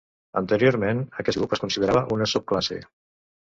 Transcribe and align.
Anteriorment 0.39 1.03
aquest 1.25 1.39
grup 1.41 1.55
es 1.59 1.63
considerava 1.67 2.05
una 2.19 2.33
subclasse. 2.35 2.83